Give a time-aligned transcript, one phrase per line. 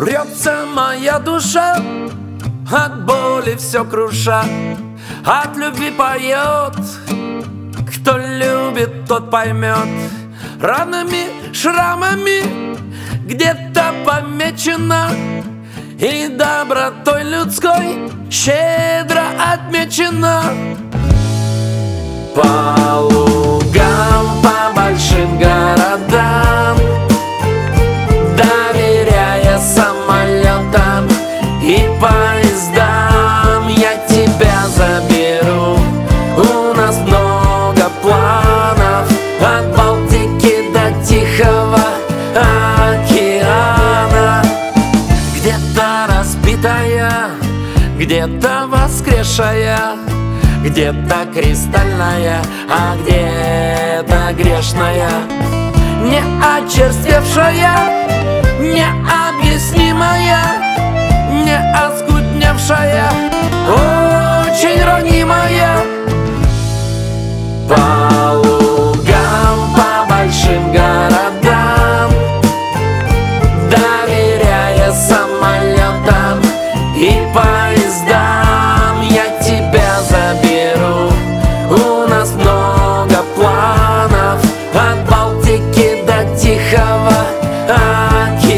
[0.00, 1.76] Рвется моя душа
[2.72, 4.42] От боли все круша
[5.26, 6.74] От любви поет.
[7.86, 9.90] Кто любит, тот поймет
[10.58, 12.40] Ранами, шрамами
[13.26, 15.10] Где-то помечено.
[15.98, 20.44] И добротой людской Щедро отмечено.
[22.34, 23.29] По
[48.00, 49.98] где-то воскресшая
[50.64, 55.10] где-то кристальная, а где-то грешная.
[56.02, 57.74] Не очерствевшая,
[58.58, 60.40] необъяснимая
[61.44, 62.09] Не оскудневшая,
[86.70, 87.26] Тихого
[87.66, 88.54] океана.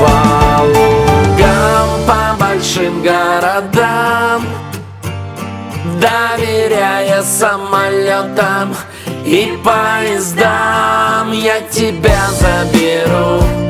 [0.00, 4.63] По лугам, по большим городам
[6.00, 8.74] Доверяя самолетам
[9.24, 13.63] и поездам Я тебя заберу